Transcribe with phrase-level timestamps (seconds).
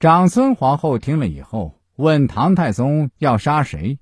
[0.00, 3.98] 长孙皇后听了以后，问唐太宗要杀谁。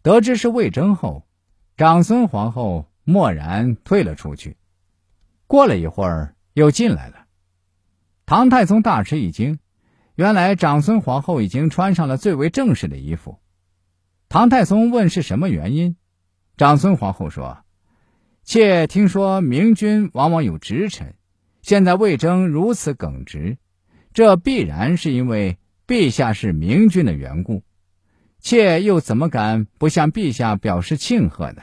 [0.00, 1.26] 得知是魏征后，
[1.76, 4.56] 长孙皇后默然退了出去。
[5.46, 7.26] 过了一会儿，又进来了。
[8.24, 9.58] 唐太宗大吃一惊，
[10.14, 13.38] 原来长孙皇后已经穿上了最为正式的衣服。
[14.30, 15.96] 唐太宗问是什么原因，
[16.56, 17.64] 长孙皇后说
[18.44, 21.16] ：“妾听说明君往往有直臣，
[21.60, 23.58] 现在魏征如此耿直。”
[24.18, 27.62] 这必然是因为陛下是明君的缘故，
[28.40, 31.62] 妾又怎么敢不向陛下表示庆贺呢？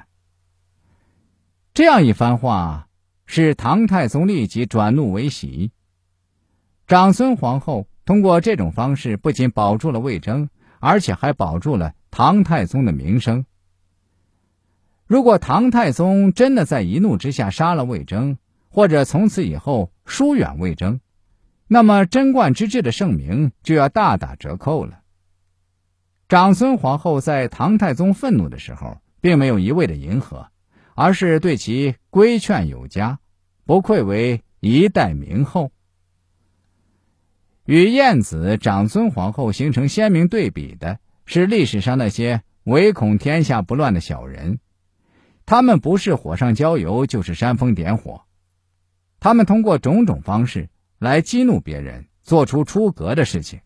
[1.73, 2.87] 这样一番话，
[3.25, 5.73] 使唐太宗立即转怒为喜。
[6.87, 10.47] 长孙皇后通过这种方式，不仅保住了魏征，
[10.79, 13.45] 而且还保住了唐太宗的名声。
[15.07, 18.37] 如果唐太宗真的在一怒之下杀了魏征，
[18.69, 21.01] 或者从此以后疏远魏征，
[21.67, 25.01] 那么贞观之治的盛名就要大打折扣了。
[26.29, 30.47] 长孙皇后在唐太宗愤怒的时候，并没有一味的迎合，
[30.93, 33.19] 而是对其规劝有加，
[33.65, 35.71] 不愧为一代名后。
[37.65, 44.59] 与晏子、长孙皇后形成鲜明对比的是历史上那些唯恐天下不乱的小人，
[45.47, 48.21] 他们不是火上浇油，就是煽风点火，
[49.19, 50.69] 他们通过种种方式。
[51.05, 53.61] 来激怒别人，做出出格的事情。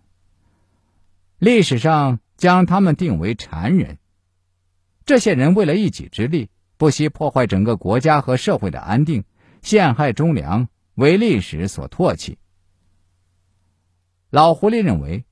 [1.38, 3.98] 历史上将他们定为谗人。
[5.06, 9.24] 这些人为了一己之利，不惜破坏整个国家和社会的安定，
[9.62, 12.38] 陷害忠良，为历史所唾弃。
[14.30, 15.24] 老狐狸认为，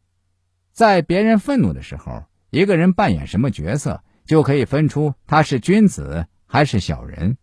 [0.72, 7.38] 在别人愤怒的时候，一个人扮演什么角色，就可以分出他是君子还是小人。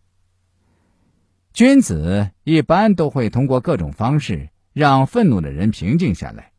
[1.53, 6.51] 君子一般都会通过各种方式让愤怒的人平静下来，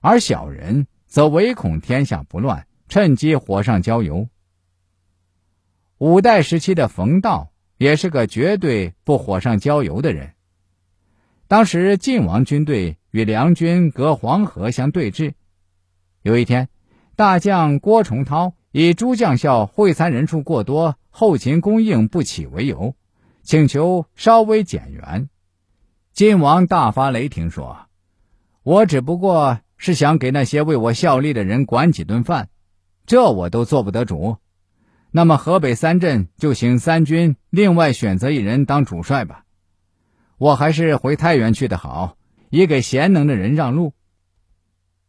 [0.00, 4.28] 而小人则唯恐天下不乱，趁机火上浇油。
[5.96, 10.34] 五代时期的冯道也是个绝对不火上浇油的人。
[11.48, 15.32] 当时晋王军队与梁军隔黄河相对峙，
[16.20, 16.68] 有一天，
[17.16, 22.94] 大将郭崇韬以诸将校会餐人数过多，后勤供应不起为由。
[23.42, 25.30] 请求稍微减员，
[26.12, 27.86] 晋王大发雷霆说
[28.62, 32.48] ：“我只不过是想给那些为我效力的人管几顿饭，
[33.06, 34.36] 这我都做不得主。
[35.12, 39.44] 那么河北三镇就请三军另外选择一人当主帅吧。
[40.36, 42.16] 我还是回太原去的好，
[42.50, 43.94] 以给贤能的人让路。”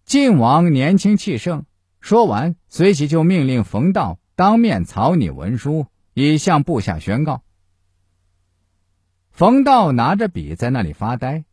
[0.06, 1.66] 晋王年轻气盛，
[2.00, 7.44] 说完随即就命令冯道当面草拟文书，以向部下宣告。
[9.42, 11.46] 冯道拿着笔在那里发呆，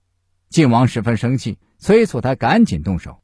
[0.51, 3.23] 晋王十分生气，催促他赶紧动手。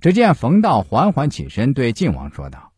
[0.00, 2.72] 只见冯道缓缓起身，对晋王说道：“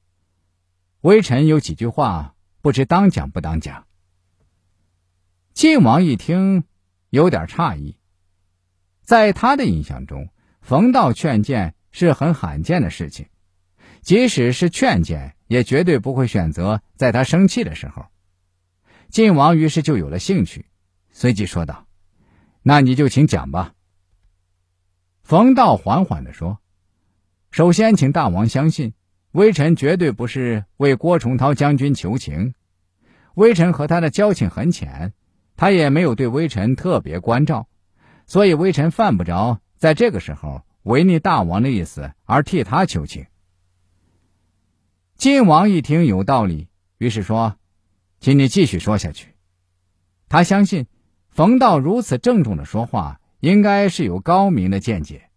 [1.00, 3.86] 微臣有几句话，不知当讲不当讲。”
[5.54, 6.64] 晋王一听，
[7.08, 7.96] 有点诧异。
[9.00, 10.28] 在他的印象中，
[10.60, 13.28] 冯道劝谏是很罕见的事情，
[14.02, 18.04] 即使是劝谏，也绝对不会选择在他生气的时候。
[19.08, 20.66] 晋王于是就有了兴趣。
[21.20, 21.88] 随即说道
[22.62, 23.74] ：“那你就请讲吧。”
[25.24, 26.60] 冯道缓缓的说
[27.50, 28.94] ：“首先，请大王相信，
[29.32, 32.54] 微臣绝对不是为郭崇韬将军求情。
[33.34, 35.12] 微臣和他的交情很浅，
[35.56, 37.68] 他也没有对微臣特别关照，
[38.28, 43.26] 所以微臣犯不着在这个时候违逆大王的意思而替他求情。”
[45.18, 46.68] 晋王一听有道理，
[46.98, 47.58] 于是说
[48.20, 49.34] ：“请你继续说下去。”
[50.30, 50.86] 他相信。
[51.30, 55.27] 冯道如此郑重的说话，应该是有高明的见解。